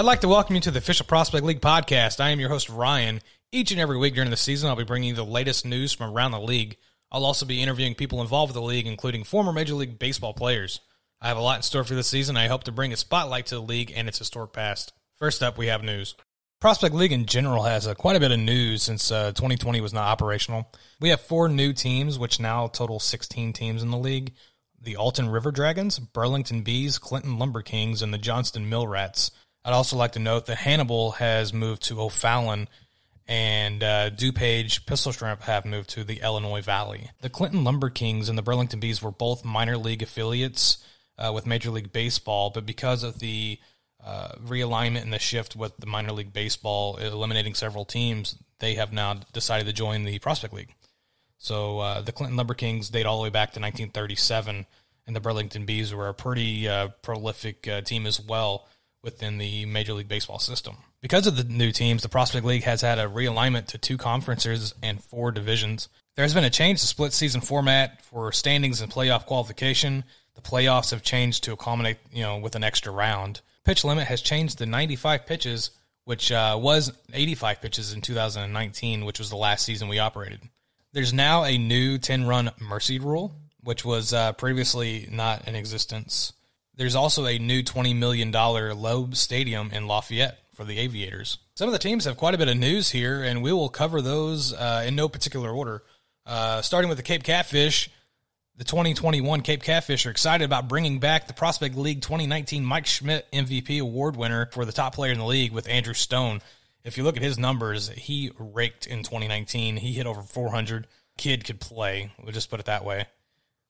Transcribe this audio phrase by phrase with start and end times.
[0.00, 2.20] I'd like to welcome you to the official Prospect League podcast.
[2.20, 3.20] I am your host, Ryan.
[3.52, 6.10] Each and every week during the season, I'll be bringing you the latest news from
[6.10, 6.78] around the league.
[7.12, 10.80] I'll also be interviewing people involved with the league, including former Major League Baseball players.
[11.20, 12.38] I have a lot in store for this season.
[12.38, 14.94] I hope to bring a spotlight to the league and its historic past.
[15.16, 16.14] First up, we have news.
[16.62, 19.92] Prospect League in general has uh, quite a bit of news since uh, 2020 was
[19.92, 20.72] not operational.
[20.98, 24.32] We have four new teams, which now total 16 teams in the league
[24.80, 29.30] the Alton River Dragons, Burlington Bees, Clinton Lumber Kings, and the Johnstown Mill Rats.
[29.64, 32.68] I'd also like to note that Hannibal has moved to O'Fallon
[33.30, 37.10] and uh, DuPage Pistol Shrimp have moved to the Illinois Valley.
[37.20, 40.84] The Clinton Lumber Kings and the Burlington Bees were both minor league affiliates
[41.16, 43.60] uh, with Major League Baseball, but because of the
[44.04, 48.92] uh, realignment and the shift with the minor league baseball eliminating several teams, they have
[48.92, 50.74] now decided to join the Prospect League.
[51.36, 54.66] So uh, the Clinton Lumber Kings date all the way back to 1937,
[55.06, 58.66] and the Burlington Bees were a pretty uh, prolific uh, team as well
[59.02, 60.76] within the Major League Baseball system.
[61.00, 64.74] Because of the new teams, the Prospect League has had a realignment to two conferences
[64.82, 65.88] and four divisions.
[66.16, 70.04] There has been a change to split season format for standings and playoff qualification.
[70.34, 73.40] The playoffs have changed to accommodate, you know, with an extra round.
[73.64, 75.70] Pitch limit has changed to 95 pitches,
[76.04, 80.40] which uh, was 85 pitches in 2019, which was the last season we operated.
[80.92, 86.32] There's now a new 10 run mercy rule, which was uh, previously not in existence.
[86.80, 91.36] There's also a new $20 million Loeb Stadium in Lafayette for the Aviators.
[91.54, 94.00] Some of the teams have quite a bit of news here, and we will cover
[94.00, 95.82] those uh, in no particular order.
[96.24, 97.90] Uh, starting with the Cape Catfish,
[98.56, 103.30] the 2021 Cape Catfish are excited about bringing back the Prospect League 2019 Mike Schmidt
[103.30, 106.40] MVP award winner for the top player in the league with Andrew Stone.
[106.82, 109.76] If you look at his numbers, he raked in 2019.
[109.76, 110.86] He hit over 400.
[111.18, 112.10] Kid could play.
[112.22, 113.04] We'll just put it that way.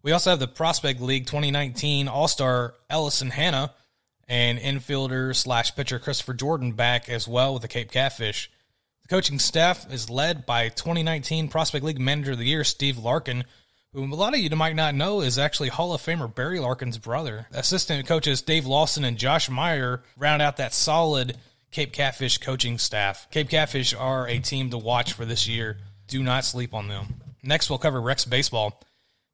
[0.03, 3.75] We also have the Prospect League 2019 All Star Ellison Hanna
[4.29, 8.51] and infielder slash pitcher Christopher Jordan back as well with the Cape Catfish.
[9.03, 13.45] The coaching staff is led by 2019 Prospect League Manager of the Year Steve Larkin,
[13.93, 16.97] who a lot of you might not know is actually Hall of Famer Barry Larkin's
[16.97, 17.47] brother.
[17.53, 21.37] Assistant coaches Dave Lawson and Josh Meyer round out that solid
[21.73, 23.29] Cape Catfish coaching staff.
[23.31, 25.77] Cape Catfish are a team to watch for this year.
[26.07, 27.21] Do not sleep on them.
[27.43, 28.81] Next, we'll cover Rex Baseball.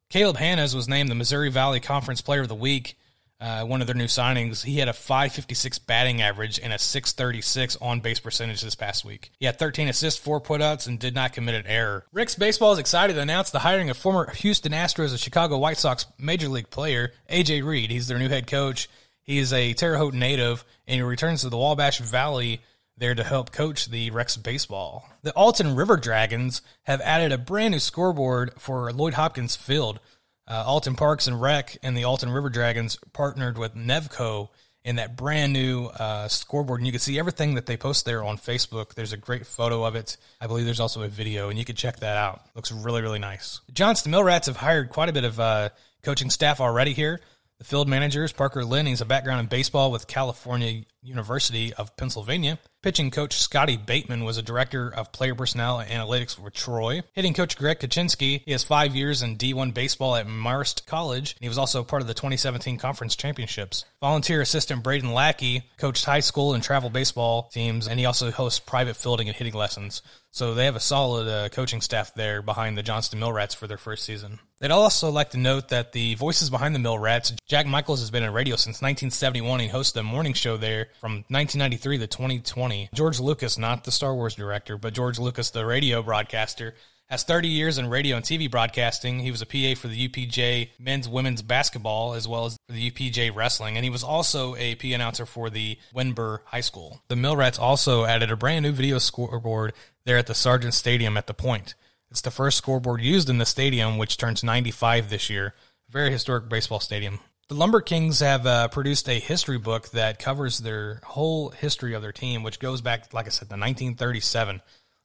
[0.08, 2.96] Caleb Hannes was named the Missouri Valley Conference Player of the Week.
[3.38, 4.64] Uh, one of their new signings.
[4.64, 9.30] He had a 556 batting average and a 636 on base percentage this past week.
[9.38, 12.06] He had 13 assists, four putouts, and did not commit an error.
[12.14, 15.76] Rex Baseball is excited to announce the hiring of former Houston Astros and Chicago White
[15.76, 17.90] Sox major league player AJ Reed.
[17.90, 18.88] He's their new head coach.
[19.20, 22.62] He is a Terre Haute native and he returns to the Wabash Valley
[22.96, 25.08] there to help coach the Rex baseball.
[25.22, 30.00] The Alton River Dragons have added a brand new scoreboard for Lloyd Hopkins Field.
[30.48, 34.48] Uh, Alton Parks and Rec and the Alton River Dragons partnered with Nevco
[34.84, 36.80] in that brand new uh, scoreboard.
[36.80, 38.94] And you can see everything that they post there on Facebook.
[38.94, 40.16] There's a great photo of it.
[40.40, 42.42] I believe there's also a video, and you can check that out.
[42.54, 43.60] Looks really, really nice.
[43.72, 45.70] Johnstown Mill Rats have hired quite a bit of uh,
[46.02, 47.20] coaching staff already here.
[47.58, 52.58] The field managers, Parker Lynn, he's a background in baseball with California University of Pennsylvania.
[52.82, 57.02] Pitching coach Scotty Bateman was a director of player personnel and analytics for Troy.
[57.14, 61.32] Hitting coach Greg Kaczynski, he has five years in D1 baseball at Marist College.
[61.32, 63.84] And he was also part of the 2017 conference championships.
[64.00, 68.60] Volunteer assistant Braden Lackey coached high school and travel baseball teams, and he also hosts
[68.60, 70.02] private fielding and hitting lessons.
[70.30, 73.66] So they have a solid uh, coaching staff there behind the Johnstown Mill Rats for
[73.66, 74.38] their first season.
[74.58, 78.10] They'd also like to note that the voices behind the Mill Rats, Jack Michaels has
[78.10, 79.60] been in radio since 1971.
[79.60, 82.90] He hosts a morning show there from 1993 to 2020.
[82.94, 86.74] George Lucas, not the Star Wars director, but George Lucas, the radio broadcaster,
[87.08, 89.20] has 30 years in radio and TV broadcasting.
[89.20, 92.90] He was a PA for the UPJ men's women's basketball as well as for the
[92.90, 97.00] UPJ wrestling, and he was also a P announcer for the Windber High School.
[97.08, 99.72] The Mill Rats also added a brand new video scoreboard
[100.04, 101.74] there at the Sargent Stadium at the Point.
[102.10, 105.54] It's the first scoreboard used in the stadium, which turns 95 this year.
[105.88, 107.20] Very historic baseball stadium.
[107.48, 112.02] The Lumber Kings have uh, produced a history book that covers their whole history of
[112.02, 114.60] their team, which goes back, like I said, to 1937.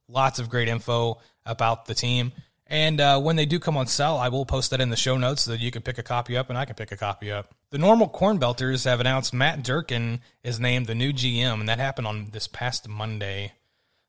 [0.07, 2.31] Lots of great info about the team.
[2.65, 5.17] And uh, when they do come on sale, I will post that in the show
[5.17, 7.31] notes so that you can pick a copy up and I can pick a copy
[7.31, 7.53] up.
[7.69, 11.77] The normal Corn Belters have announced Matt Durkin is named the new GM, and that
[11.77, 13.53] happened on this past Monday.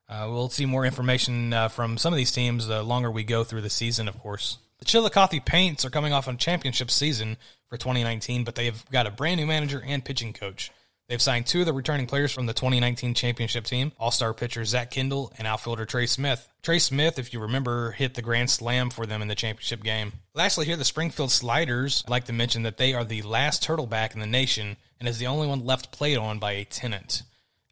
[0.09, 3.45] Uh, we'll see more information uh, from some of these teams the longer we go
[3.45, 4.57] through the season, of course.
[4.83, 7.37] The Chillicothe Paints are coming off a championship season
[7.69, 10.73] for 2019, but they have got a brand new manager and pitching coach.
[11.09, 14.65] They've signed two of the returning players from the 2019 championship team All Star pitcher
[14.65, 16.49] Zach Kendall and outfielder Trey Smith.
[16.63, 20.15] Trey Smith, if you remember, hit the grand slam for them in the championship game.
[20.35, 22.03] Lastly, here, the Springfield Sliders.
[22.05, 25.21] I'd like to mention that they are the last turtleback in the nation and is
[25.21, 27.23] the only one left played on by a tenant.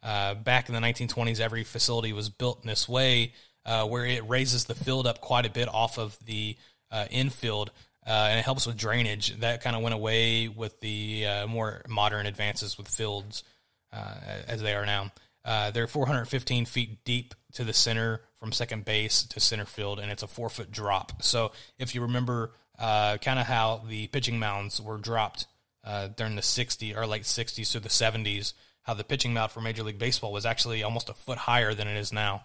[0.01, 3.33] Uh, back in the 1920s, every facility was built in this way,
[3.65, 6.55] uh, where it raises the field up quite a bit off of the
[6.91, 7.71] uh, infield,
[8.05, 9.39] uh, and it helps with drainage.
[9.39, 13.43] That kind of went away with the uh, more modern advances with fields
[13.93, 14.15] uh,
[14.47, 15.11] as they are now.
[15.71, 20.23] they're 415 feet deep to the center from second base to center field, and it's
[20.23, 21.23] a four foot drop.
[21.23, 25.47] So if you remember, kind of how the pitching mounds were dropped
[26.15, 28.53] during the 60s or late 60s to the 70s
[28.83, 31.87] how the pitching mound for Major League Baseball was actually almost a foot higher than
[31.87, 32.43] it is now.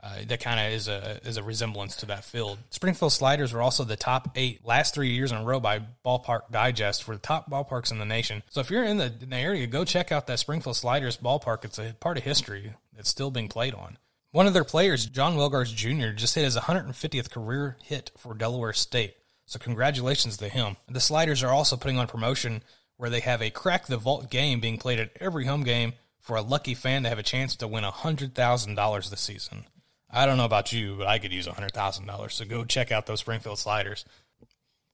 [0.00, 2.58] Uh, that kind of is a is a resemblance to that field.
[2.70, 6.50] Springfield Sliders were also the top eight last three years in a row by Ballpark
[6.52, 8.44] Digest for the top ballparks in the nation.
[8.48, 11.64] So if you're in the, in the area, go check out that Springfield Sliders ballpark.
[11.64, 13.98] It's a part of history that's still being played on.
[14.30, 18.74] One of their players, John Welgars Jr., just hit his 150th career hit for Delaware
[18.74, 19.16] State.
[19.46, 20.76] So congratulations to him.
[20.88, 22.62] The Sliders are also putting on promotion
[22.98, 26.36] where they have a crack the vault game being played at every home game for
[26.36, 29.64] a lucky fan to have a chance to win $100,000 this season.
[30.10, 32.32] I don't know about you, but I could use $100,000.
[32.32, 34.04] So go check out those Springfield sliders.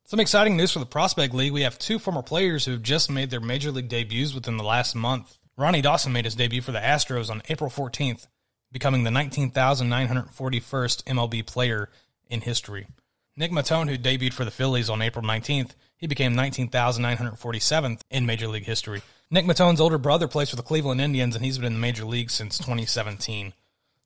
[0.06, 1.52] Some exciting news for the Prospect League.
[1.52, 4.64] We have two former players who have just made their major league debuts within the
[4.64, 5.38] last month.
[5.56, 8.26] Ronnie Dawson made his debut for the Astros on April 14th,
[8.72, 11.88] becoming the 19,941st MLB player
[12.28, 12.88] in history.
[13.36, 18.48] Nick Maton, who debuted for the Phillies on April 19th, he became 19,947th in Major
[18.48, 19.00] League history.
[19.30, 22.04] Nick Maton's older brother plays for the Cleveland Indians, and he's been in the Major
[22.04, 23.54] League since 2017.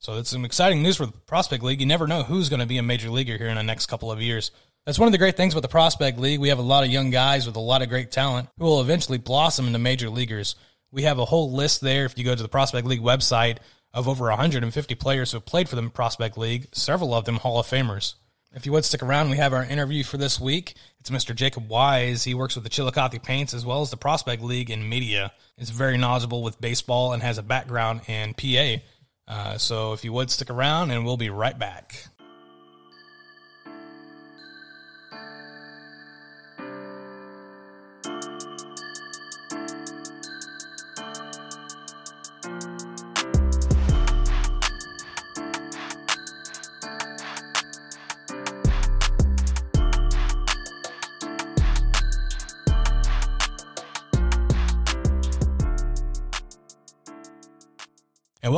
[0.01, 1.81] So it's some exciting news for the Prospect League.
[1.81, 4.13] You never know who's going to be a major leaguer here in the next couple
[4.13, 4.53] of years.
[4.87, 6.41] That's one of the great things about the Prospect League.
[6.41, 8.81] We have a lot of young guys with a lot of great talent who will
[8.81, 10.55] eventually blossom into major leaguers.
[10.93, 13.59] We have a whole list there if you go to the Prospect League website
[13.93, 17.59] of over 150 players who have played for the Prospect League, several of them Hall
[17.59, 18.15] of Famers.
[18.55, 20.75] If you would stick around, we have our interview for this week.
[21.01, 21.35] It's Mr.
[21.35, 22.25] Jacob Wise.
[22.25, 25.33] He works with the Chillicothe Paints as well as the Prospect League in media.
[25.57, 28.83] He's very knowledgeable with baseball and has a background in PA.
[29.29, 32.07] Uh, so if you would stick around, and we'll be right back.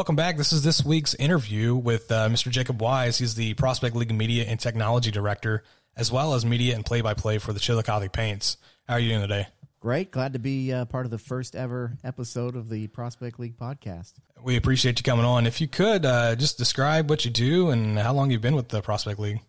[0.01, 0.39] Welcome back.
[0.39, 2.49] This is this week's interview with uh, Mr.
[2.49, 3.19] Jacob Wise.
[3.19, 5.63] He's the Prospect League Media and Technology Director,
[5.95, 8.57] as well as media and play by play for the Chillicothe Paints.
[8.89, 9.47] How are you doing today?
[9.79, 10.11] Great.
[10.11, 14.15] Glad to be uh, part of the first ever episode of the Prospect League podcast.
[14.43, 15.47] We appreciate you coming on.
[15.47, 18.71] If you could uh, just describe what you do and how long you've been with
[18.71, 19.41] the Prospect League.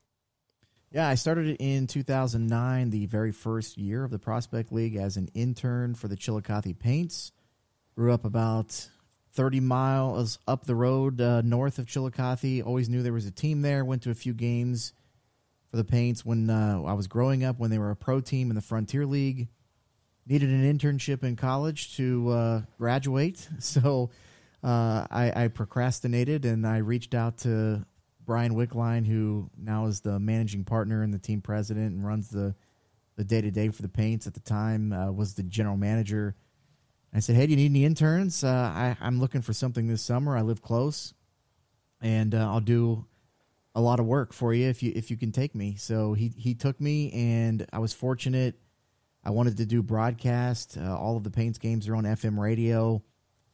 [0.92, 5.30] Yeah, I started in 2009, the very first year of the Prospect League, as an
[5.34, 7.32] intern for the Chillicothe Paints.
[7.96, 8.90] Grew up about
[9.34, 12.62] 30 miles up the road uh, north of Chillicothe.
[12.66, 13.86] Always knew there was a team there.
[13.86, 14.94] Went to a few games
[15.70, 18.50] for the Paints when uh, I was growing up, when they were a pro team
[18.50, 19.48] in the Frontier League.
[20.28, 24.12] Needed an internship in college to uh, graduate, so
[24.64, 27.84] uh, I, I, procrastinated and I reached out to
[28.24, 32.54] Brian Wickline, who now is the managing partner and the team president and runs the
[33.18, 34.28] the day to day for the Paints.
[34.28, 36.36] At the time, uh, was the general manager
[37.14, 38.44] I said, "Hey, do you need any interns?
[38.44, 40.38] Uh, I, am looking for something this summer.
[40.38, 41.14] I live close,
[42.02, 43.06] and uh, I'll do
[43.74, 46.30] a lot of work for you if you if you can take me." So he
[46.30, 48.56] he took me, and I was fortunate.
[49.24, 50.78] I wanted to do broadcast.
[50.78, 53.04] Uh, all of the Paints games are on FM radio.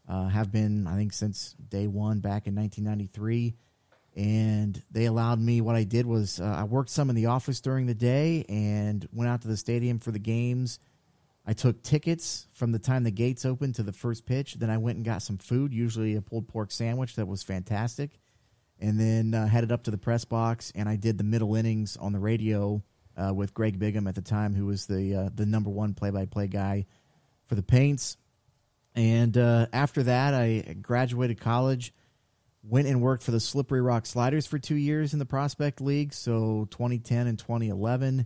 [0.08, 3.56] Uh, have been, I think, since day one back in 1993.
[4.16, 5.60] And they allowed me.
[5.60, 9.08] What I did was uh, I worked some in the office during the day and
[9.12, 10.80] went out to the stadium for the games
[11.50, 14.56] I took tickets from the time the gates opened to the first pitch.
[14.56, 18.20] Then I went and got some food, usually a pulled pork sandwich that was fantastic,
[18.80, 21.96] and then uh, headed up to the press box and I did the middle innings
[21.96, 22.84] on the radio
[23.16, 26.10] uh, with Greg Bigham at the time, who was the uh, the number one play
[26.10, 26.86] by play guy
[27.48, 28.18] for the Paints.
[28.94, 31.94] And uh, after that, I graduated college,
[32.62, 36.14] went and worked for the Slippery Rock Sliders for two years in the Prospect League,
[36.14, 38.26] so 2010 and 2011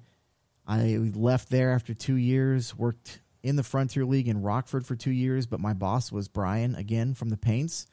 [0.72, 5.12] I left there after two years, worked in the Frontier League in Rockford for two
[5.12, 7.88] years, but my boss was Brian again from the Paints.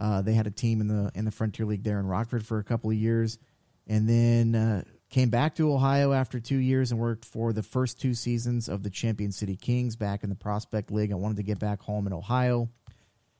[0.00, 2.58] Uh, they had a team in the in the Frontier League there in Rockford for
[2.58, 3.38] a couple of years,
[3.86, 8.00] and then uh, came back to Ohio after two years and worked for the first
[8.00, 11.12] two seasons of the Champion City Kings back in the Prospect League.
[11.12, 12.68] I wanted to get back home in Ohio,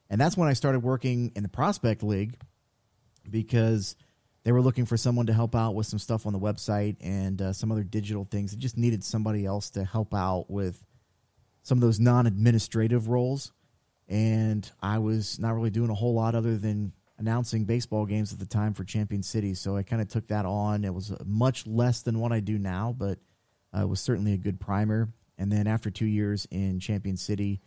[0.09, 2.39] and that's when I started working in the Prospect League
[3.29, 3.97] because
[4.45, 7.41] they were looking for someone to help out with some stuff on the website and
[7.41, 8.53] uh, some other digital things.
[8.53, 10.85] It just needed somebody else to help out with
[11.63, 13.51] some of those non-administrative roles.
[14.07, 18.37] and I was not really doing a whole lot other than announcing baseball games at
[18.37, 19.55] the time for Champion City.
[19.55, 20.85] So I kind of took that on.
[20.85, 23.17] It was much less than what I do now, but
[23.75, 25.09] uh, it was certainly a good primer.
[25.39, 27.61] And then after two years in Champion City,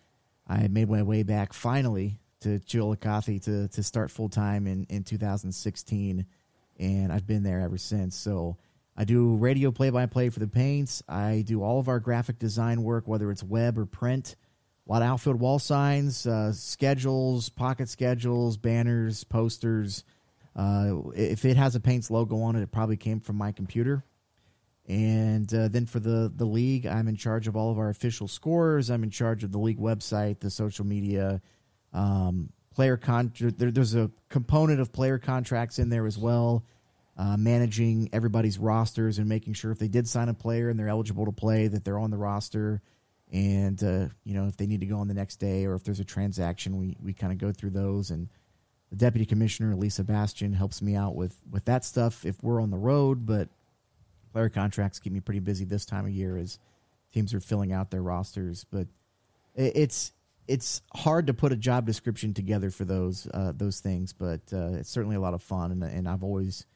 [0.46, 5.02] I made my way back finally to Chillicothe to to start full time in in
[5.02, 6.24] 2016,
[6.78, 8.16] and I've been there ever since.
[8.16, 8.56] So
[8.96, 11.02] I do radio play by play for the Paints.
[11.08, 14.36] I do all of our graphic design work, whether it's web or print.
[14.86, 20.02] A lot of outfield wall signs, uh, schedules, pocket schedules, banners, posters.
[20.56, 24.02] Uh, if it has a Paints logo on it, it probably came from my computer.
[24.88, 28.26] And uh, then for the the league, I'm in charge of all of our official
[28.26, 28.90] scores.
[28.90, 31.42] I'm in charge of the league website, the social media,
[31.92, 33.32] um, player con.
[33.36, 36.62] There, there's a component of player contracts in there as well,
[37.16, 40.88] uh, managing everybody's rosters and making sure if they did sign a player and they're
[40.88, 42.80] eligible to play, that they're on the roster.
[43.32, 45.82] And uh, you know if they need to go on the next day or if
[45.82, 48.28] there's a transaction, we we kind of go through those and.
[48.90, 52.70] The deputy commissioner Lisa Bastian helps me out with with that stuff if we're on
[52.70, 53.50] the road, but
[54.32, 56.58] player contracts keep me pretty busy this time of year as
[57.12, 58.64] teams are filling out their rosters.
[58.64, 58.86] But
[59.54, 60.14] it's
[60.48, 64.72] it's hard to put a job description together for those uh, those things, but uh,
[64.72, 66.66] it's certainly a lot of fun, and, and I've always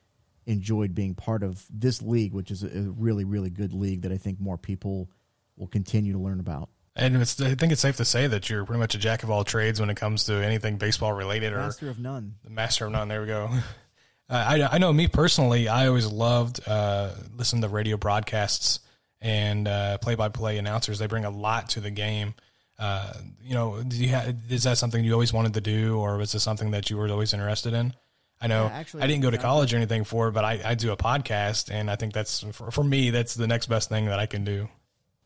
[0.44, 4.18] enjoyed being part of this league, which is a really really good league that I
[4.18, 5.10] think more people
[5.56, 6.68] will continue to learn about.
[6.94, 9.44] And I think it's safe to say that you're pretty much a jack of all
[9.44, 12.34] trades when it comes to anything baseball related, or master of none.
[12.44, 13.08] The master of none.
[13.08, 13.50] There we go.
[14.28, 18.80] I, I know me personally, I always loved uh, listening to radio broadcasts
[19.20, 19.66] and
[20.00, 20.98] play by play announcers.
[20.98, 22.34] They bring a lot to the game.
[22.82, 26.32] Uh, you know, you ha- is that something you always wanted to do, or was
[26.32, 27.94] this something that you were always interested in?
[28.40, 30.60] I know yeah, actually, I didn't go to college or anything for it, but I,
[30.64, 33.88] I do a podcast, and I think that's for, for, me that's the next best
[33.88, 34.68] thing that I can do.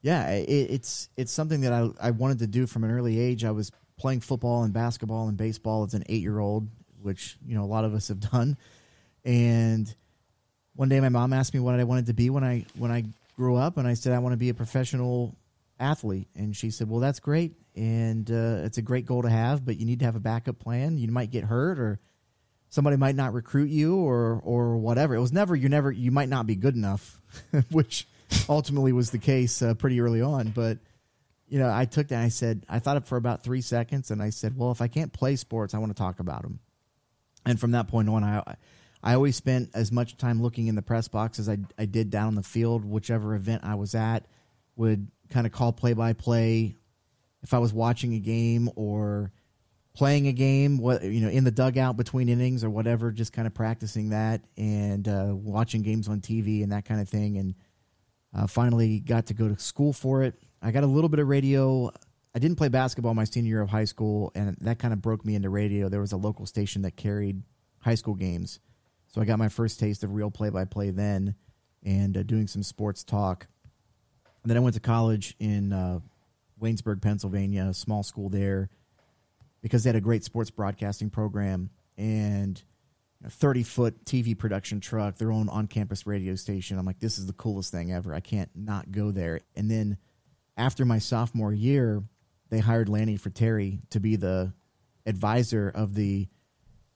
[0.03, 3.43] Yeah, it, it's it's something that I I wanted to do from an early age.
[3.43, 6.69] I was playing football and basketball and baseball as an eight year old,
[7.01, 8.59] which you know a lot of us have done.
[9.25, 9.93] And
[10.75, 13.05] one day, my mom asked me what I wanted to be when I when I
[13.35, 15.35] grew up, and I said I want to be a professional
[15.79, 16.29] athlete.
[16.35, 19.79] And she said, "Well, that's great, and uh, it's a great goal to have, but
[19.79, 20.99] you need to have a backup plan.
[20.99, 22.01] You might get hurt, or
[22.69, 25.15] somebody might not recruit you, or or whatever.
[25.15, 27.21] It was never you never you might not be good enough,
[27.71, 28.07] which
[28.49, 30.49] ultimately was the case uh, pretty early on.
[30.49, 30.79] But
[31.49, 32.23] you know, I took that.
[32.23, 34.89] I said I thought it for about three seconds, and I said, "Well, if I
[34.89, 36.61] can't play sports, I want to talk about them."
[37.45, 38.57] And from that point on, I
[39.03, 42.11] I always spent as much time looking in the press box as I, I did
[42.11, 44.27] down on the field, whichever event I was at,
[44.75, 46.77] would kind of call play by play
[47.43, 49.31] if I was watching a game or
[49.95, 53.47] playing a game, what you know, in the dugout between innings or whatever, just kind
[53.47, 57.39] of practicing that and uh, watching games on TV and that kind of thing.
[57.39, 57.55] And
[58.37, 60.35] uh, finally got to go to school for it.
[60.61, 61.91] I got a little bit of radio.
[62.35, 65.25] I didn't play basketball my senior year of high school, and that kind of broke
[65.25, 65.89] me into radio.
[65.89, 67.43] There was a local station that carried
[67.79, 68.61] high school games,
[69.07, 71.35] so I got my first taste of real play by play then
[71.83, 73.47] and uh, doing some sports talk.
[74.47, 75.99] And then I went to college in uh,
[76.63, 78.71] Waynesburg, Pennsylvania, small school there,
[79.61, 82.63] because they had a great sports broadcasting program and
[83.25, 86.79] a 30 foot TV production truck, their own on campus radio station.
[86.79, 88.15] I'm like, this is the coolest thing ever.
[88.15, 89.41] I can't not go there.
[89.57, 89.99] And then
[90.57, 92.05] after my sophomore year,
[92.49, 94.53] they hired Lanny Frattare to be the
[95.07, 96.29] advisor of the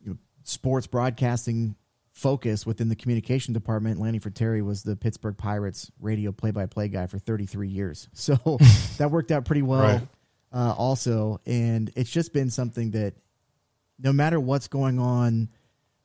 [0.00, 1.74] you know, sports broadcasting
[2.12, 4.00] focus within the communication department.
[4.00, 8.36] Lanny Frattare was the Pittsburgh Pirates radio play-by-play guy for 33 years, so
[8.98, 9.80] that worked out pretty well.
[9.82, 10.08] Right.
[10.52, 13.14] Uh, also, and it's just been something that
[13.98, 15.48] no matter what's going on,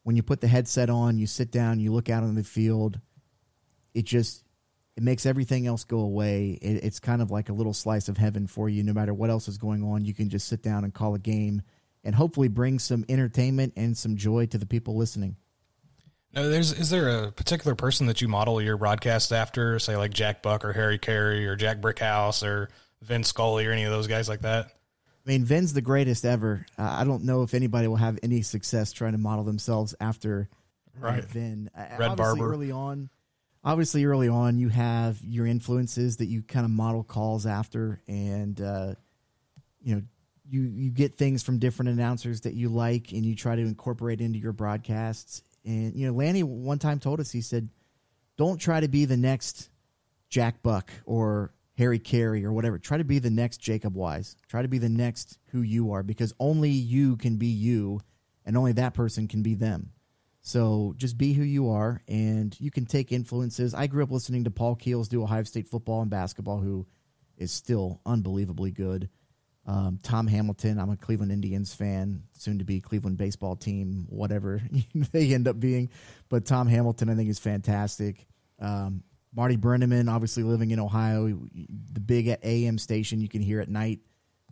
[0.04, 3.00] when you put the headset on, you sit down, you look out on the field,
[3.96, 4.44] it just
[4.96, 6.52] it makes everything else go away.
[6.62, 8.84] It, it's kind of like a little slice of heaven for you.
[8.84, 11.20] No matter what else is going on, you can just sit down and call a
[11.20, 11.64] game
[12.04, 15.36] and hopefully bring some entertainment and some joy to the people listening.
[16.36, 20.14] Now, there's is there a particular person that you model your broadcast after, say like
[20.14, 22.70] Jack Buck or Harry Caray or Jack Brickhouse or
[23.02, 24.66] Vin Scully or any of those guys like that?
[25.26, 26.66] I mean, Vin's the greatest ever.
[26.78, 30.50] Uh, I don't know if anybody will have any success trying to model themselves after
[30.98, 31.24] uh, right.
[31.24, 31.70] Vin.
[31.76, 32.54] Uh, Red obviously Barber.
[32.54, 33.10] Early on,
[33.64, 38.60] obviously early on, you have your influences that you kind of model calls after, and
[38.60, 38.96] uh,
[39.82, 40.02] you know
[40.50, 44.20] you you get things from different announcers that you like, and you try to incorporate
[44.20, 45.42] into your broadcasts.
[45.66, 47.70] And you know, Lanny one time told us he said,
[48.38, 49.70] "Don't try to be the next
[50.30, 52.80] Jack Buck or Harry Caray or whatever.
[52.80, 54.38] Try to be the next Jacob Wise.
[54.48, 58.02] Try to be the next who you are because only you can be you,
[58.46, 59.92] and only that person can be them."
[60.42, 63.74] So just be who you are, and you can take influences.
[63.74, 66.86] I grew up listening to Paul Keels do Ohio State football and basketball, who
[67.36, 69.10] is still unbelievably good.
[69.68, 74.62] Um, Tom Hamilton, I'm a Cleveland Indians fan, soon to be Cleveland baseball team, whatever
[75.12, 75.90] they end up being.
[76.30, 78.28] But Tom Hamilton, I think, is fantastic.
[78.60, 79.04] Um,
[79.36, 81.28] Marty Brennaman, obviously living in Ohio,
[81.94, 84.00] the big AM station you can hear at night,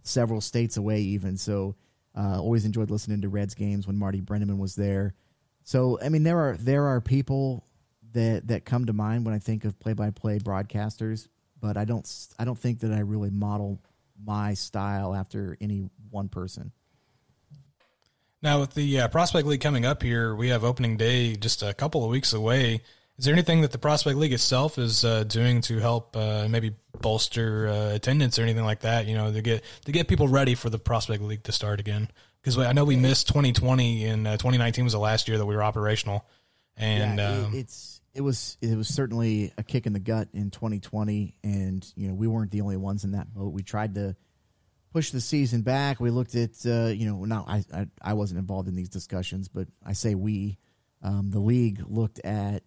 [0.02, 1.38] several states away, even.
[1.38, 1.76] So,
[2.18, 5.14] uh, always enjoyed listening to Reds games when Marty Brennaman was there.
[5.64, 7.64] So, I mean, there are there are people
[8.14, 11.28] that that come to mind when I think of play by play broadcasters,
[11.60, 13.80] but I don't I don't think that I really model
[14.22, 16.72] my style after any one person.
[18.42, 21.74] Now, with the uh, Prospect League coming up here, we have opening day just a
[21.74, 22.82] couple of weeks away.
[23.18, 26.76] Is there anything that the Prospect League itself is uh, doing to help uh, maybe
[27.00, 29.06] bolster uh, attendance or anything like that?
[29.06, 32.10] You know, to get to get people ready for the Prospect League to start again.
[32.42, 35.56] Because I know we missed 2020 and uh, 2019 was the last year that we
[35.56, 36.26] were operational,
[36.76, 40.30] and yeah, um, it, it's it was it was certainly a kick in the gut
[40.34, 43.54] in 2020, and you know we weren't the only ones in that boat.
[43.54, 44.16] We tried to
[44.92, 46.00] push the season back.
[46.00, 49.48] We looked at uh, you know now I, I, I wasn't involved in these discussions,
[49.48, 50.60] but I say we,
[51.02, 52.64] um, the league looked at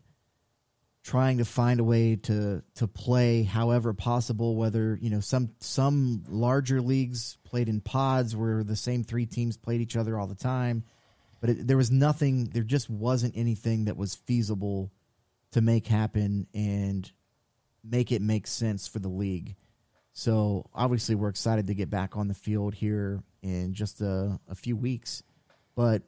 [1.05, 4.57] trying to find a way to to play however possible.
[4.57, 9.57] Whether you know some some larger leagues played in pods where the same three teams
[9.57, 10.83] played each other all the time,
[11.41, 12.47] but it, there was nothing.
[12.47, 14.91] There just wasn't anything that was feasible
[15.56, 17.10] to make happen and
[17.82, 19.56] make it make sense for the league.
[20.12, 24.54] So obviously, we're excited to get back on the field here in just a, a
[24.54, 25.23] few weeks,
[25.75, 26.02] but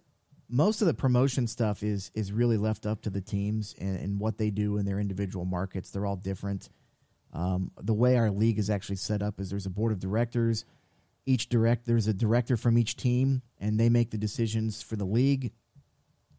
[0.51, 4.21] most of the promotion stuff is is really left up to the teams and, and
[4.21, 5.91] what they do in their individual markets.
[5.91, 6.69] They're all different.
[7.33, 10.67] Um, the way our league is actually set up is there's a board of directors.
[11.25, 15.07] Each direct there's a director from each team, and they make the decisions for the
[15.07, 15.53] league,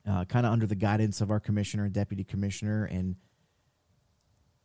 [0.08, 3.16] uh, kind of under the guidance of our commissioner and deputy commissioner, and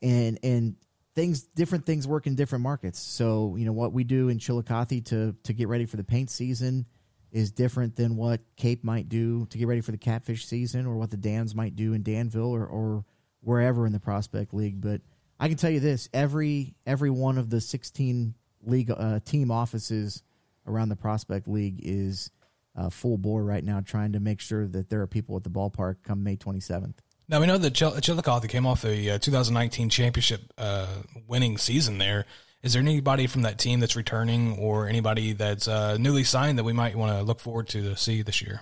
[0.02, 0.76] and and
[1.14, 2.98] things different things work in different markets.
[2.98, 6.30] So you know what we do in Chillicothe to to get ready for the paint
[6.30, 6.86] season
[7.32, 10.96] is different than what Cape might do to get ready for the catfish season, or
[10.96, 13.04] what the Dans might do in Danville, or, or
[13.40, 14.80] wherever in the prospect league.
[14.80, 15.00] But
[15.40, 20.22] I can tell you this: every every one of the sixteen league uh, team offices
[20.66, 22.30] around the prospect league is
[22.76, 25.50] uh, full bore right now, trying to make sure that there are people at the
[25.50, 27.00] ballpark come May twenty seventh.
[27.28, 30.86] Now we know that Chill- Chillicothe came off the uh, 2019 championship uh,
[31.26, 32.26] winning season there.
[32.62, 36.64] Is there anybody from that team that's returning or anybody that's uh, newly signed that
[36.64, 38.60] we might want to look forward to to see this year?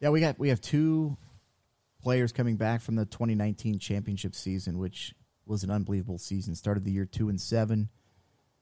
[0.00, 1.16] Yeah, we got we have two
[2.00, 5.14] players coming back from the 2019 championship season, which
[5.46, 6.54] was an unbelievable season.
[6.54, 7.88] Started the year two and seven,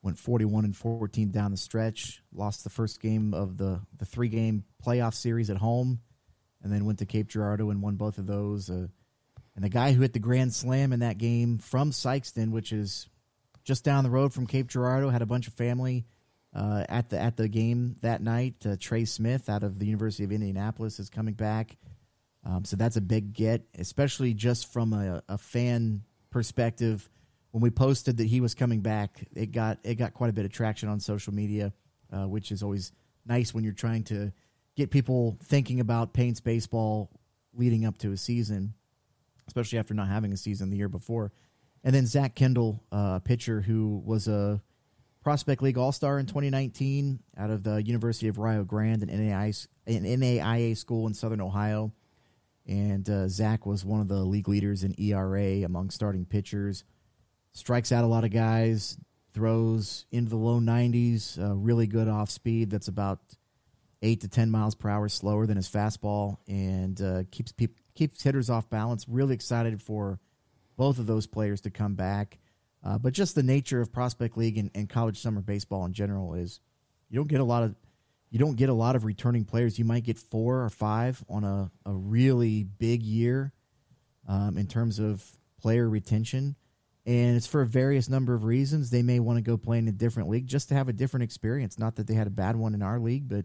[0.03, 2.23] went 41 and 14 down the stretch.
[2.33, 6.01] Lost the first game of the the three game playoff series at home,
[6.63, 8.69] and then went to Cape Girardeau and won both of those.
[8.71, 8.89] Uh,
[9.55, 13.09] and the guy who hit the grand slam in that game from Sikeston, which is
[13.65, 16.07] just down the road from Cape Girardeau, had a bunch of family
[16.55, 18.55] uh, at the at the game that night.
[18.65, 21.77] Uh, Trey Smith out of the University of Indianapolis is coming back,
[22.45, 27.09] um, so that's a big get, especially just from a, a, fan perspective.
[27.53, 30.45] When we posted that he was coming back, it got it got quite a bit
[30.45, 31.73] of traction on social media,
[32.13, 32.93] uh, which is always
[33.27, 34.33] nice when you're trying to
[34.75, 37.11] get people thinking about Paints baseball
[37.55, 38.75] leading up to a season,
[39.47, 41.33] especially after not having a season the year before.
[41.85, 44.61] And then Zach Kendall, a uh, pitcher who was a
[45.23, 49.69] Prospect League All Star in 2019 out of the University of Rio Grande, an NAIA,
[49.87, 51.93] an NAIA school in Southern Ohio.
[52.67, 56.85] And uh, Zach was one of the league leaders in ERA among starting pitchers.
[57.53, 58.97] Strikes out a lot of guys,
[59.35, 62.71] throws into the low 90s, uh, really good off speed.
[62.71, 63.21] That's about
[64.03, 68.23] eight to 10 miles per hour slower than his fastball, and uh, keeps pe- keeps
[68.23, 69.09] hitters off balance.
[69.09, 70.19] Really excited for
[70.77, 72.39] both of those players to come back.
[72.85, 76.35] Uh, but just the nature of prospect league and, and, college summer baseball in general
[76.35, 76.61] is
[77.09, 77.77] you don't get a lot of
[78.31, 79.79] you don't get a lot of returning players.
[79.79, 83.53] You might get four or five on a, a really big year
[84.27, 85.23] um, in terms of
[85.61, 86.57] player retention.
[87.05, 88.91] And it's for various number of reasons.
[88.91, 91.25] They may want to go play in a different league just to have a different
[91.25, 91.79] experience.
[91.79, 93.45] Not that they had a bad one in our league, but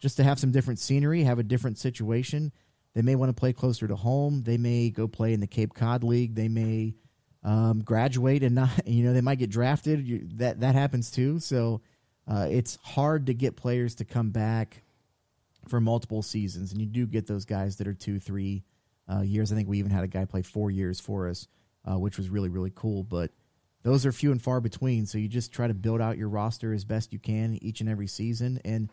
[0.00, 2.52] just to have some different scenery, have a different situation.
[2.94, 4.42] They may want to play closer to home.
[4.42, 6.34] They may go play in the Cape Cod League.
[6.34, 6.94] They may
[7.44, 10.06] um, graduate and not, you know, they might get drafted.
[10.06, 11.38] You, that that happens too.
[11.38, 11.82] So
[12.26, 14.82] uh, it's hard to get players to come back
[15.68, 18.64] for multiple seasons, and you do get those guys that are two, three
[19.12, 19.52] uh, years.
[19.52, 21.48] I think we even had a guy play four years for us,
[21.88, 23.02] uh, which was really really cool.
[23.02, 23.30] But
[23.82, 25.06] those are few and far between.
[25.06, 27.88] So you just try to build out your roster as best you can each and
[27.88, 28.90] every season, and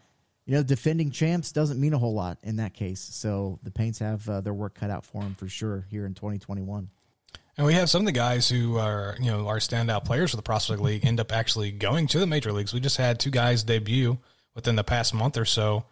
[0.48, 3.02] you know, defending champs doesn't mean a whole lot in that case.
[3.02, 6.14] So the Paints have uh, their work cut out for them for sure here in
[6.14, 6.90] 2021.
[7.58, 10.38] And we have some of the guys who are, you know, our standout players for
[10.38, 12.74] the Prospect League end up actually going to the major leagues.
[12.74, 14.20] We just had two guys debut
[14.56, 15.84] within the past month or so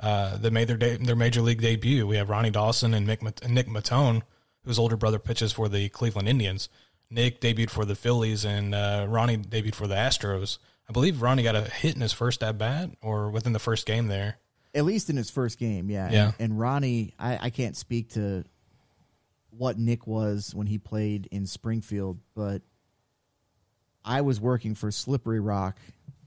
[0.00, 2.06] uh, that made their de- their major league debut.
[2.06, 4.24] We have Ronnie Dawson and Nick, Nick Maton,
[4.64, 6.68] whose older brother pitches for the Cleveland Indians.
[7.10, 10.58] Nick debuted for the Phillies, and uh, Ronnie debuted for the Astros.
[10.88, 13.86] I believe Ronnie got a hit in his first at bat or within the first
[13.86, 14.38] game there.
[14.74, 16.10] At least in his first game, yeah.
[16.10, 16.24] Yeah.
[16.38, 18.44] And, and Ronnie, I, I can't speak to
[19.50, 22.62] what Nick was when he played in Springfield, but
[24.04, 25.78] I was working for Slippery Rock.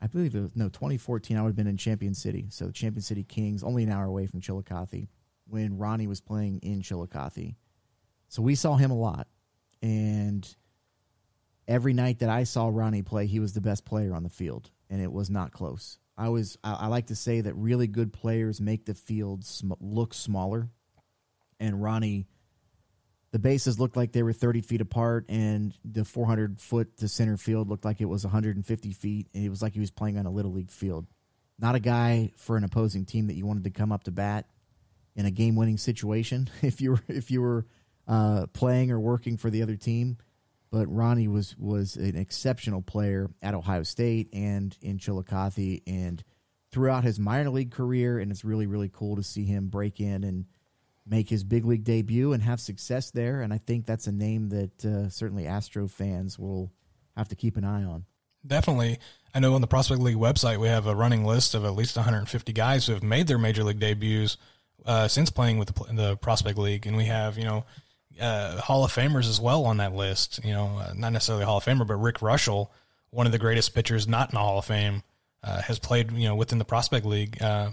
[0.01, 1.35] I believe it was no 2014.
[1.35, 4.27] I would have been in Champion City, so Champion City Kings, only an hour away
[4.27, 5.07] from Chillicothe,
[5.47, 7.55] when Ronnie was playing in Chillicothe.
[8.27, 9.27] So we saw him a lot,
[9.81, 10.47] and
[11.67, 14.71] every night that I saw Ronnie play, he was the best player on the field,
[14.89, 15.99] and it was not close.
[16.17, 19.73] I was I, I like to say that really good players make the field sm-
[19.79, 20.69] look smaller,
[21.59, 22.27] and Ronnie,
[23.31, 27.37] the bases looked like they were 30 feet apart, and the 400 foot to center
[27.37, 30.25] field looked like it was 150 feet, and it was like he was playing on
[30.25, 31.05] a little league field.
[31.59, 34.45] Not a guy for an opposing team that you wanted to come up to bat
[35.15, 36.49] in a game winning situation.
[36.61, 37.65] If you were if you were
[38.07, 40.17] uh, playing or working for the other team
[40.75, 46.21] but Ronnie was was an exceptional player at Ohio State and in Chillicothe and
[46.69, 48.19] throughout his minor league career.
[48.19, 50.45] And it's really really cool to see him break in and
[51.07, 53.39] make his big league debut and have success there.
[53.39, 56.73] And I think that's a name that uh, certainly Astro fans will
[57.15, 58.03] have to keep an eye on.
[58.45, 58.99] Definitely.
[59.33, 61.95] I know on the Prospect League website, we have a running list of at least
[61.95, 64.35] 150 guys who have made their major league debuts
[64.85, 66.85] uh, since playing with the, the Prospect League.
[66.85, 67.65] And we have, you know,
[68.19, 70.39] uh, Hall of Famers as well on that list.
[70.43, 72.69] You know, uh, not necessarily Hall of Famer, but Rick Reuschel,
[73.09, 75.03] one of the greatest pitchers not in the Hall of Fame,
[75.43, 77.41] uh, has played you know within the Prospect League.
[77.41, 77.71] Uh,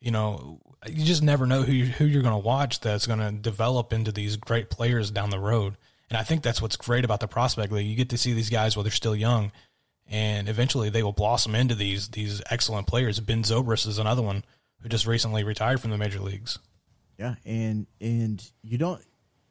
[0.00, 3.18] you know, you just never know who you, who you're going to watch that's going
[3.18, 5.76] to develop into these great players down the road.
[6.10, 7.86] And I think that's what's great about the Prospect League.
[7.86, 9.50] You get to see these guys while they're still young,
[10.06, 13.18] and eventually they will blossom into these these excellent players.
[13.20, 14.44] Ben Zobrist is another one
[14.80, 16.58] who just recently retired from the major leagues.
[17.18, 19.02] Yeah, and and you don't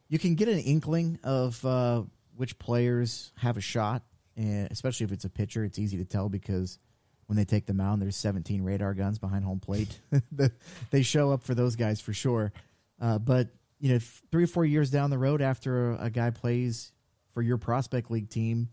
[0.08, 2.02] you can get an inkling of uh,
[2.36, 4.02] which players have a shot,
[4.36, 6.78] and especially if it's a pitcher, it's easy to tell because
[7.26, 9.98] when they take the mound, there's 17 radar guns behind home plate.
[10.90, 12.52] they show up for those guys for sure.
[13.00, 13.48] Uh, but
[13.80, 13.98] you know,
[14.30, 16.92] three or four years down the road, after a, a, guy plays
[17.34, 18.68] for your prospect league team,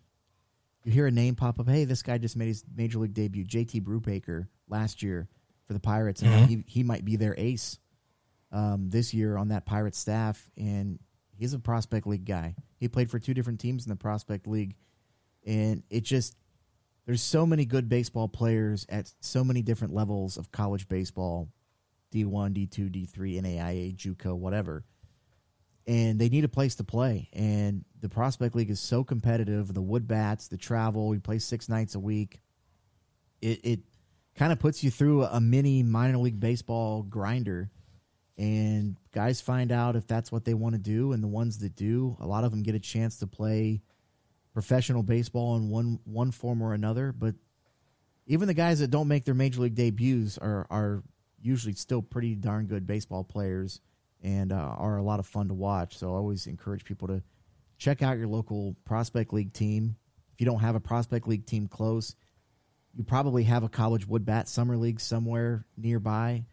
[0.85, 1.67] you hear a name pop up.
[1.67, 3.43] Hey, this guy just made his major league debut.
[3.43, 5.27] JT Brubaker last year
[5.65, 6.45] for the Pirates, and mm-hmm.
[6.45, 7.79] he he might be their ace
[8.51, 10.49] um, this year on that Pirate staff.
[10.57, 10.99] And
[11.37, 12.55] He's a prospect league guy.
[12.79, 14.75] He played for two different teams in the prospect league,
[15.45, 16.35] and it just
[17.05, 21.49] there's so many good baseball players at so many different levels of college baseball,
[22.13, 24.85] D1, D2, D3, NAIA, JUCO, whatever.
[25.85, 27.29] And they need a place to play.
[27.33, 29.73] And the prospect league is so competitive.
[29.73, 31.09] The wood bats, the travel.
[31.09, 32.39] We play six nights a week.
[33.41, 33.79] It it
[34.35, 37.69] kind of puts you through a mini minor league baseball grinder
[38.37, 41.75] and guys find out if that's what they want to do and the ones that
[41.75, 43.81] do a lot of them get a chance to play
[44.53, 47.35] professional baseball in one one form or another but
[48.25, 51.03] even the guys that don't make their major league debuts are are
[51.41, 53.81] usually still pretty darn good baseball players
[54.21, 55.97] and uh, are a lot of fun to watch.
[55.97, 57.21] So i always encourage people to
[57.77, 59.97] check out your local prospect league team.
[60.31, 62.15] If you don't have a prospect league team close
[62.95, 66.45] you probably have a college wood bat summer league somewhere nearby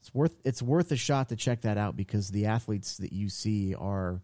[0.00, 3.28] it's worth it's worth a shot to check that out because the athletes that you
[3.28, 4.22] see are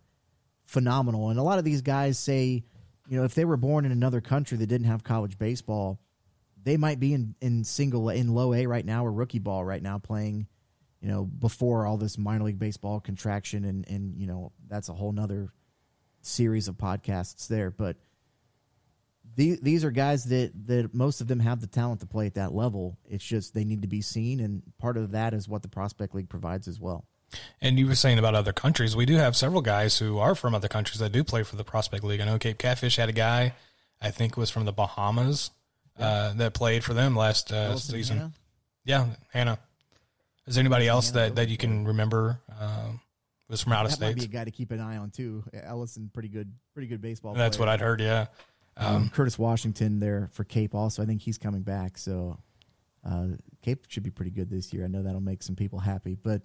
[0.65, 1.29] phenomenal.
[1.31, 2.65] And a lot of these guys say,
[3.09, 6.01] you know, if they were born in another country that didn't have college baseball,
[6.62, 9.83] they might be in, in single in low A right now or rookie ball right
[9.83, 10.47] now playing,
[11.01, 14.95] you know, before all this minor league baseball contraction and and you know, that's a
[14.95, 15.51] whole nother
[16.23, 17.71] series of podcasts there.
[17.71, 17.97] But
[19.37, 22.35] these these are guys that that most of them have the talent to play at
[22.35, 22.99] that level.
[23.09, 26.14] It's just they need to be seen, and part of that is what the prospect
[26.14, 27.05] league provides as well.
[27.61, 28.96] And you were saying about other countries.
[28.96, 31.64] We do have several guys who are from other countries that do play for the
[31.64, 32.20] prospect league.
[32.20, 33.55] I know Cape Catfish had a guy,
[34.01, 35.51] I think was from the Bahamas,
[35.99, 36.07] yeah.
[36.07, 38.18] uh, that played for them last uh, season.
[38.18, 38.33] Hannah?
[38.85, 39.59] Yeah, Hannah.
[40.46, 43.01] Is there anybody else Hannah that, that you can remember um,
[43.49, 44.07] was from out of state?
[44.07, 45.42] Might be a guy to keep an eye on too.
[45.53, 47.35] Ellison, pretty good, pretty good baseball.
[47.35, 47.66] That's player.
[47.66, 48.01] what I'd heard.
[48.01, 48.27] Yeah.
[48.77, 51.03] Um, Curtis Washington there for Cape also.
[51.03, 51.97] I think he's coming back.
[51.97, 52.39] So
[53.05, 53.29] uh,
[53.62, 54.85] Cape should be pretty good this year.
[54.85, 56.15] I know that'll make some people happy.
[56.15, 56.43] But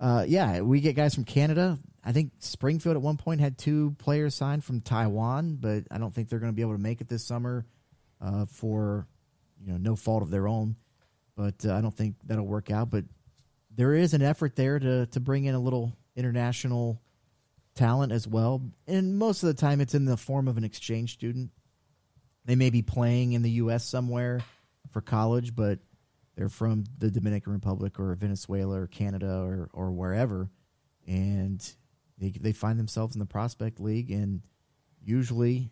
[0.00, 1.78] uh, yeah, we get guys from Canada.
[2.04, 6.14] I think Springfield at one point had two players signed from Taiwan, but I don't
[6.14, 7.66] think they're going to be able to make it this summer
[8.20, 9.06] uh, for
[9.60, 10.76] you know no fault of their own.
[11.36, 12.90] But uh, I don't think that'll work out.
[12.90, 13.04] But
[13.74, 17.00] there is an effort there to to bring in a little international
[17.74, 18.62] talent as well.
[18.86, 21.50] And most of the time, it's in the form of an exchange student.
[22.46, 23.84] They may be playing in the U.S.
[23.84, 24.40] somewhere
[24.92, 25.80] for college, but
[26.36, 30.48] they're from the Dominican Republic or Venezuela or Canada or, or wherever.
[31.06, 31.60] And
[32.18, 34.10] they, they find themselves in the prospect league.
[34.10, 34.42] And
[35.02, 35.70] usually,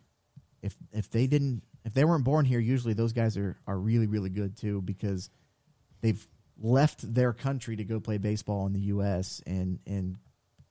[0.62, 4.06] if, if they didn't, if they weren't born here, usually those guys are, are really,
[4.06, 5.30] really good too because
[6.00, 6.26] they've
[6.60, 9.42] left their country to go play baseball in the U.S.
[9.46, 10.16] and and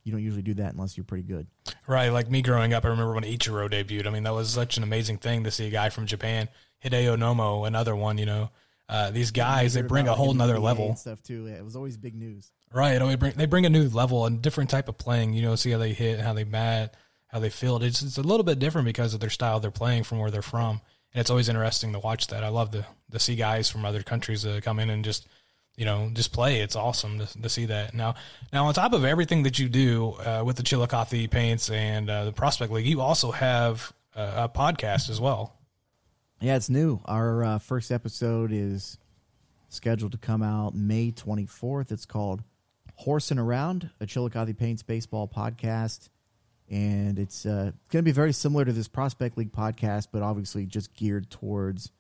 [0.04, 1.48] you don't usually do that unless you're pretty good.
[1.88, 4.08] Right, like me growing up, I remember when Ichiro debuted.
[4.08, 6.50] I mean, that was such an amazing thing to see a guy from Japan,
[6.84, 8.18] Hideo Nomo, another one.
[8.18, 8.50] You know,
[8.90, 10.96] uh, these guys they bring a whole nother level.
[10.96, 11.48] Stuff too.
[11.48, 12.52] Yeah, it was always big news.
[12.74, 15.34] Right, they bring they bring a new level and different type of playing.
[15.34, 16.96] You know, see how they hit, how they bat,
[17.28, 17.84] how they field.
[17.84, 20.42] It's it's a little bit different because of their style they're playing from where they're
[20.42, 20.82] from,
[21.14, 22.44] and it's always interesting to watch that.
[22.44, 25.28] I love to to see guys from other countries uh, come in and just
[25.76, 26.62] you know, just play.
[26.62, 27.94] It's awesome to, to see that.
[27.94, 28.16] Now,
[28.52, 32.26] now on top of everything that you do uh, with the Chillicothe Paints and uh,
[32.26, 35.56] the Prospect League, you also have a, a podcast as well.
[36.40, 37.02] Yeah, it's new.
[37.06, 38.98] Our uh, first episode is
[39.70, 41.92] scheduled to come out May 24th.
[41.92, 42.44] It's called
[42.96, 46.10] Horsing Around, a Chillicothe Paints baseball podcast.
[46.70, 50.66] And it's uh, going to be very similar to this Prospect League podcast, but obviously
[50.66, 51.92] just geared towards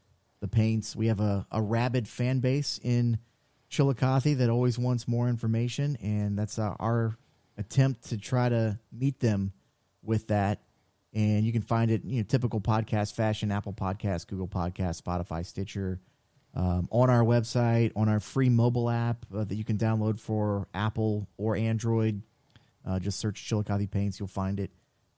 [0.41, 0.95] the Paints.
[0.95, 3.17] We have a, a rabid fan base in–
[3.73, 7.17] Chillicothe that always wants more information, and that's uh, our
[7.57, 9.51] attempt to try to meet them
[10.03, 10.61] with that.
[11.11, 15.43] And you can find it, you know, typical podcast fashion: Apple Podcast, Google Podcast, Spotify,
[15.43, 15.99] Stitcher,
[16.53, 20.67] um, on our website, on our free mobile app uh, that you can download for
[20.75, 22.21] Apple or Android.
[22.85, 24.69] Uh, just search Chillicothe Paints, you'll find it.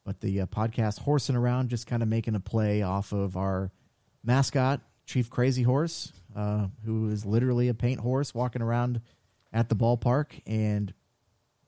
[0.06, 3.72] But the uh, podcast horsing around, just kind of making a play off of our
[4.24, 9.02] mascot, Chief Crazy Horse, uh, who is literally a paint horse walking around
[9.54, 10.94] at the ballpark, and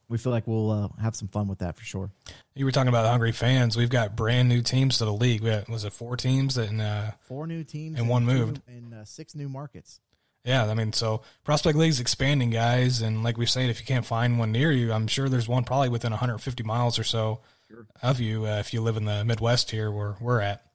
[0.10, 2.12] we feel like we'll uh, have some fun with that for sure.
[2.56, 3.76] You were talking about hungry fans.
[3.76, 5.42] We've got brand new teams to the league.
[5.42, 8.94] We had, was it four teams and uh, four new teams and one moved and
[8.94, 10.00] uh, six new markets.
[10.44, 14.06] Yeah, I mean, so Prospect League's expanding, guys, and like we said, if you can't
[14.06, 17.86] find one near you, I'm sure there's one probably within 150 miles or so sure.
[18.02, 20.67] of you uh, if you live in the Midwest here where we're at.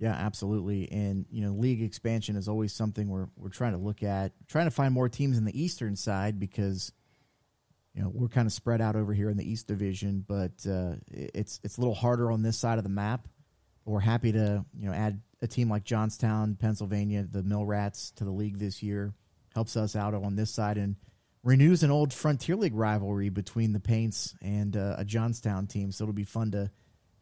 [0.00, 0.90] Yeah, absolutely.
[0.90, 4.64] And you know, league expansion is always something we're we're trying to look at, trying
[4.64, 6.90] to find more teams in the eastern side because
[7.94, 10.94] you know we're kind of spread out over here in the East Division, but uh,
[11.12, 13.28] it's it's a little harder on this side of the map.
[13.84, 18.24] We're happy to you know add a team like Johnstown, Pennsylvania, the Mill Rats to
[18.24, 19.12] the league this year.
[19.54, 20.96] Helps us out on this side and
[21.42, 25.92] renews an old Frontier League rivalry between the Paints and uh, a Johnstown team.
[25.92, 26.70] So it'll be fun to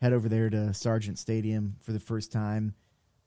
[0.00, 2.74] head over there to Sargent Stadium for the first time.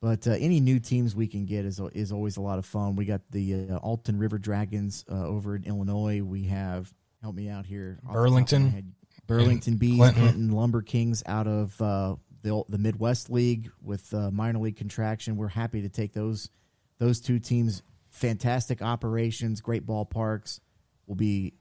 [0.01, 2.95] But uh, any new teams we can get is is always a lot of fun.
[2.95, 6.21] We got the uh, Alton River Dragons uh, over in Illinois.
[6.21, 8.95] We have help me out here Burlington,
[9.27, 10.21] Burlington Bees, Clinton.
[10.21, 15.38] Clinton Lumber Kings out of uh, the the Midwest League with uh, minor league contraction.
[15.38, 16.49] We're happy to take those
[16.97, 17.84] those two teams.
[18.10, 20.60] Fantastic operations, great ballparks.
[21.05, 21.53] Will be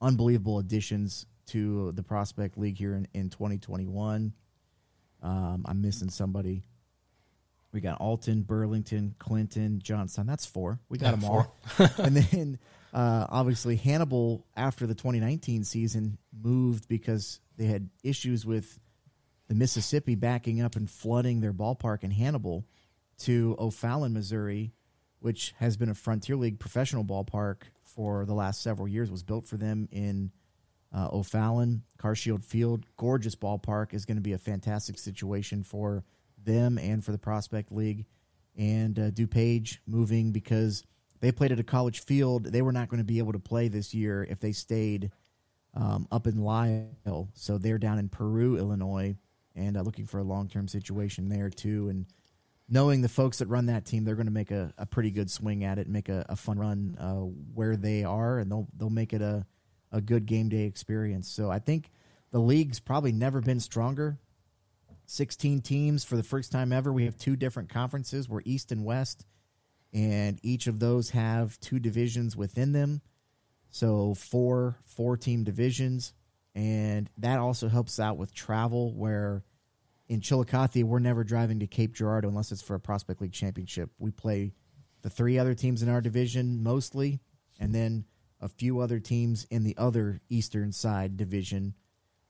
[0.00, 4.32] unbelievable additions to the Prospect League here in, in 2021.
[5.24, 6.62] Um, I'm missing somebody.
[7.72, 10.26] We got Alton, Burlington, Clinton, Johnstown.
[10.26, 10.78] That's four.
[10.88, 11.56] We got yeah, them all.
[11.98, 12.58] and then
[12.92, 18.78] uh, obviously Hannibal after the 2019 season moved because they had issues with
[19.48, 22.64] the Mississippi backing up and flooding their ballpark in Hannibal
[23.18, 24.72] to O'Fallon, Missouri,
[25.18, 29.10] which has been a Frontier League professional ballpark for the last several years.
[29.10, 30.30] Was built for them in
[30.94, 36.04] uh, O'Fallon, Carshield Field, gorgeous ballpark is going to be a fantastic situation for
[36.42, 38.06] them and for the Prospect League.
[38.56, 40.84] And uh, DuPage moving because
[41.20, 42.44] they played at a college field.
[42.44, 45.10] They were not going to be able to play this year if they stayed
[45.74, 47.30] um, up in Lisle.
[47.34, 49.16] So they're down in Peru, Illinois,
[49.56, 51.88] and uh, looking for a long term situation there too.
[51.88, 52.06] And
[52.68, 55.30] knowing the folks that run that team, they're going to make a, a pretty good
[55.30, 57.14] swing at it, make a, a fun run uh,
[57.54, 59.44] where they are, and they'll they'll make it a
[59.94, 61.28] a good game day experience.
[61.28, 61.90] So I think
[62.32, 64.18] the league's probably never been stronger.
[65.06, 66.92] 16 teams for the first time ever.
[66.92, 68.28] We have two different conferences.
[68.28, 69.24] We're East and West,
[69.92, 73.02] and each of those have two divisions within them.
[73.70, 76.12] So four four team divisions,
[76.54, 78.92] and that also helps out with travel.
[78.94, 79.44] Where
[80.08, 83.90] in Chillicothe, we're never driving to Cape Girardeau unless it's for a Prospect League championship.
[83.98, 84.54] We play
[85.02, 87.20] the three other teams in our division mostly,
[87.60, 88.06] and then
[88.44, 91.74] a few other teams in the other eastern side division,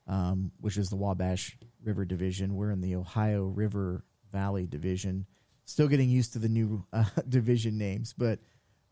[0.07, 2.55] um, which is the Wabash River division.
[2.55, 5.27] We're in the Ohio River Valley division.
[5.64, 8.38] Still getting used to the new uh, division names, but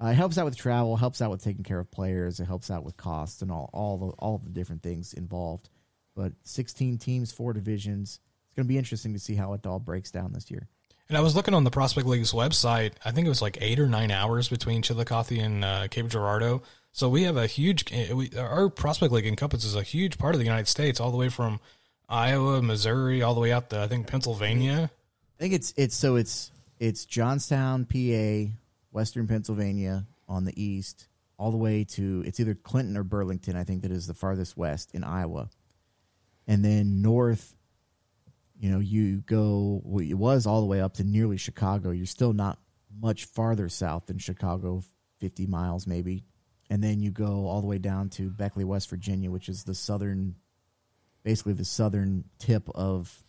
[0.03, 2.73] uh, it helps out with travel, helps out with taking care of players, it helps
[2.73, 5.71] out with costs and all all the all the different things involved.
[6.17, 8.19] but 16 teams, four divisions.
[8.47, 10.69] It's going to be interesting to see how it all breaks down this year.
[11.09, 12.93] And I was looking on the Prospect League's website.
[13.05, 16.63] I think it was like eight or nine hours between Chillicothe and uh, Cape Girardeau.
[16.93, 17.91] So we have a huge.
[17.93, 21.17] eh, We, our Prospect League encompasses a huge part of the United States, all the
[21.17, 21.59] way from
[22.09, 24.91] Iowa, Missouri, all the way out to I think Pennsylvania.
[25.39, 28.53] I think it's it's so it's it's Johnstown, PA,
[28.91, 33.57] Western Pennsylvania on the east, all the way to it's either Clinton or Burlington.
[33.57, 35.49] I think that is the farthest west in Iowa,
[36.47, 37.57] and then north.
[38.61, 39.81] You know, you go.
[39.83, 41.91] Well, it was all the way up to nearly Chicago.
[41.91, 42.59] You're still not
[43.01, 44.85] much farther south than Chicago,
[45.19, 46.23] fifty miles maybe,
[46.73, 49.75] and then you go all the way down to Beckley, West Virginia, which is the
[49.75, 50.37] southern,
[51.23, 53.25] basically the southern tip of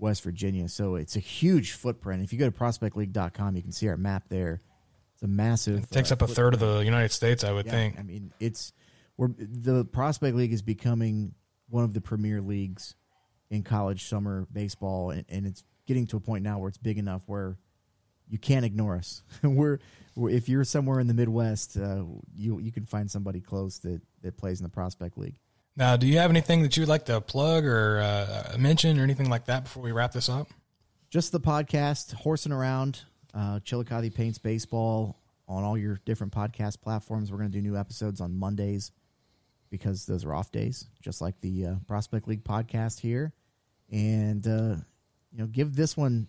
[0.00, 0.70] West Virginia.
[0.70, 2.22] So it's a huge footprint.
[2.22, 4.62] If you go to prospectleague.com, you can see our map there.
[5.12, 5.82] It's a massive.
[5.82, 7.98] It takes uh, up a third of the United States, I would yeah, think.
[7.98, 8.72] I mean, it's
[9.18, 11.34] we're the Prospect League is becoming
[11.68, 12.94] one of the premier leagues
[13.50, 16.96] in college summer baseball, and, and it's getting to a point now where it's big
[16.96, 17.58] enough where
[18.28, 19.22] you can't ignore us.
[19.42, 19.78] we're,
[20.14, 22.02] we're if you're somewhere in the Midwest, uh,
[22.34, 25.38] you you can find somebody close that that plays in the Prospect League.
[25.76, 29.04] Now, do you have anything that you would like to plug or uh, mention or
[29.04, 30.48] anything like that before we wrap this up?
[31.10, 33.00] just the podcast, horsing around,
[33.34, 37.30] uh, Chillicothe Paints Baseball on all your different podcast platforms.
[37.30, 38.92] We're going to do new episodes on Mondays
[39.70, 43.32] because those are off days, just like the uh, Prospect League podcast here.
[43.90, 44.76] And, uh,
[45.32, 46.26] you know, give this one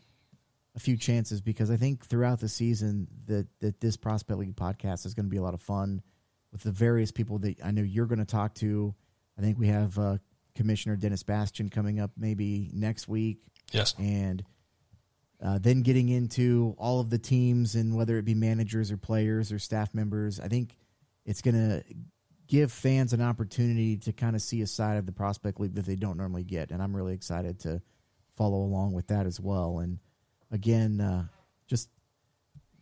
[0.76, 5.06] a few chances because I think throughout the season that, that this Prospect League podcast
[5.06, 6.02] is going to be a lot of fun
[6.52, 8.94] with the various people that I know you're going to talk to.
[9.38, 10.18] I think we have uh,
[10.56, 13.40] Commissioner Dennis Bastien coming up maybe next week
[13.72, 13.96] Yes.
[14.00, 14.44] and
[15.44, 19.52] uh, then getting into all of the teams and whether it be managers or players
[19.52, 20.76] or staff members, I think
[21.26, 21.84] it's going to
[22.48, 25.86] give fans an opportunity to kind of see a side of the prospect league that
[25.86, 27.82] they don't normally get, and I'm really excited to
[28.36, 29.80] follow along with that as well.
[29.80, 30.00] And
[30.52, 31.26] again, uh,
[31.68, 31.90] just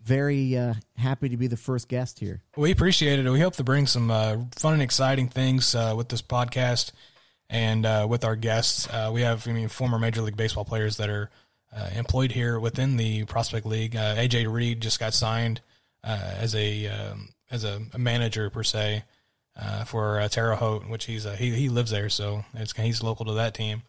[0.03, 2.41] very uh, happy to be the first guest here.
[2.55, 3.29] We appreciate it.
[3.29, 6.91] We hope to bring some uh, fun and exciting things uh, with this podcast
[7.49, 8.87] and uh, with our guests.
[8.87, 11.29] Uh, we have, I mean, former Major League Baseball players that are
[11.75, 13.93] uh, employed here within the Prospect League.
[13.93, 15.61] AJ Reed just got signed
[16.03, 19.03] as a um, as a, manager per se
[19.85, 23.53] for Terre Haute, which he's he he lives there, so it's he's local to that
[23.53, 23.83] team.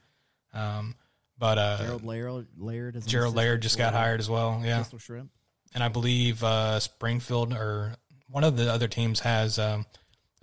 [0.52, 0.96] Um,
[1.38, 4.60] but uh, Gerald Laird, Laird, is Gerald Laird just got hired as well.
[4.64, 5.30] Yeah, Shrimp.
[5.74, 7.94] and I believe uh, Springfield or
[8.28, 9.86] one of the other teams has um,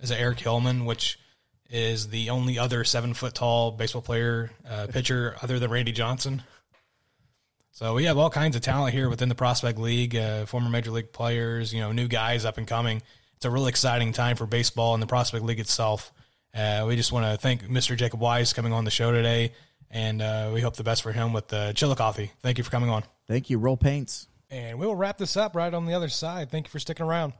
[0.00, 1.18] is Eric Hillman, which
[1.68, 6.42] is the only other seven foot tall baseball player uh, pitcher other than Randy Johnson.
[7.72, 10.90] So we have all kinds of talent here within the Prospect League, uh, former Major
[10.90, 13.02] League players, you know, new guys up and coming.
[13.36, 16.10] It's a really exciting time for baseball and the Prospect League itself.
[16.54, 17.94] Uh, we just want to thank Mr.
[17.94, 19.52] Jacob Wise coming on the show today,
[19.96, 22.28] and uh, we hope the best for him with uh, Chillicothe.
[22.42, 23.02] Thank you for coming on.
[23.26, 23.58] Thank you.
[23.58, 24.28] Roll paints.
[24.50, 26.50] And we will wrap this up right on the other side.
[26.50, 27.32] Thank you for sticking around.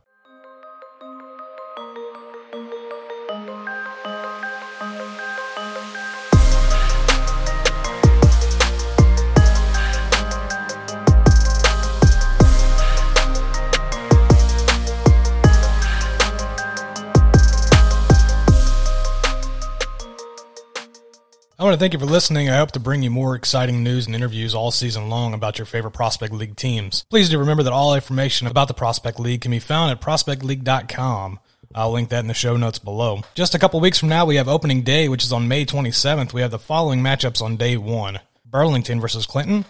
[21.67, 22.49] Want to thank you for listening.
[22.49, 25.67] I hope to bring you more exciting news and interviews all season long about your
[25.67, 27.05] favorite Prospect League teams.
[27.11, 31.41] Please do remember that all information about the Prospect League can be found at prospectleague.com.
[31.75, 33.23] I'll link that in the show notes below.
[33.35, 36.33] Just a couple weeks from now, we have opening day, which is on May 27th.
[36.33, 39.65] We have the following matchups on day one Burlington versus Clinton,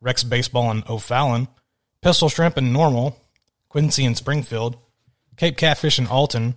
[0.00, 1.48] Rex Baseball and O'Fallon,
[2.00, 3.20] Pistol Shrimp and Normal,
[3.68, 4.78] Quincy and Springfield,
[5.36, 6.54] Cape Catfish and Alton,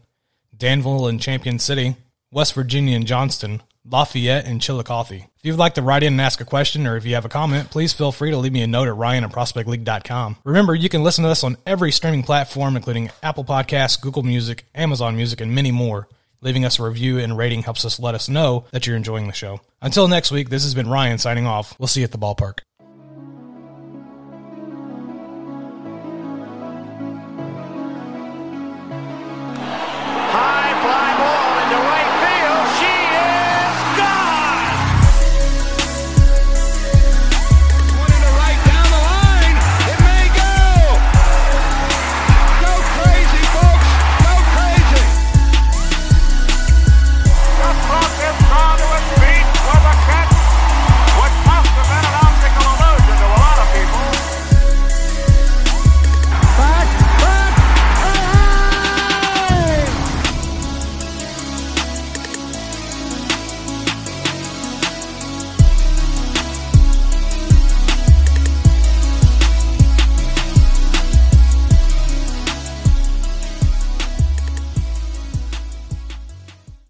[0.55, 1.97] Danville and Champion City,
[2.31, 5.11] West Virginia and Johnstown, Lafayette and Chillicothe.
[5.11, 7.29] If you'd like to write in and ask a question or if you have a
[7.29, 10.37] comment, please feel free to leave me a note at ryan at prospectleague.com.
[10.43, 14.65] Remember, you can listen to us on every streaming platform, including Apple Podcasts, Google Music,
[14.73, 16.07] Amazon Music, and many more.
[16.41, 19.33] Leaving us a review and rating helps us let us know that you're enjoying the
[19.33, 19.61] show.
[19.81, 21.75] Until next week, this has been Ryan signing off.
[21.79, 22.59] We'll see you at the ballpark.